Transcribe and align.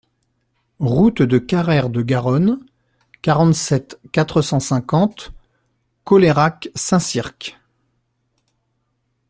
Route 0.79 1.21
de 1.21 1.37
Carrère 1.37 1.91
de 1.91 2.01
Garonne, 2.01 2.65
quarante-sept, 3.21 3.99
quatre 4.11 4.41
cent 4.41 4.59
cinquante 4.59 5.31
Colayrac-Saint-Cirq 6.05 7.59